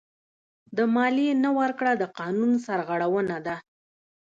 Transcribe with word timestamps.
د 0.77 0.79
مالیې 0.95 1.33
نه 1.43 1.49
ورکړه 1.59 1.91
د 1.97 2.03
قانون 2.19 2.51
سرغړونه 2.65 3.37
ده. 3.45 3.55